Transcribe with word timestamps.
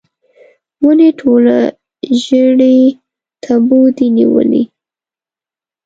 ونې 0.85 1.09
ټوله 1.19 1.55
ژړۍ 2.23 2.79
تبو 3.43 3.79
دي 3.95 4.07
نیولې 4.17 4.63